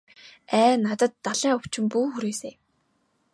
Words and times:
Ай 0.61 0.71
надад 0.85 1.13
далайн 1.27 1.53
өвчин 1.59 1.85
бүү 1.93 2.05
хүрээсэй. 2.13 2.53